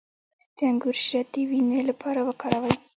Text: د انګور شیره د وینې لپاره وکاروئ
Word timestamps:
د 0.55 0.57
انګور 0.69 0.95
شیره 1.05 1.29
د 1.33 1.35
وینې 1.49 1.81
لپاره 1.89 2.19
وکاروئ 2.27 2.75